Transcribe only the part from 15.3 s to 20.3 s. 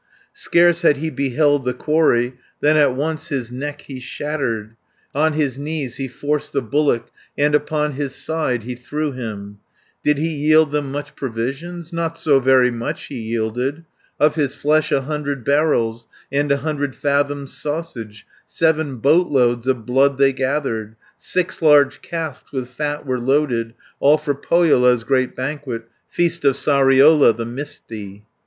barrels, And a hundred fathoms sausage; Seven boat loads of blood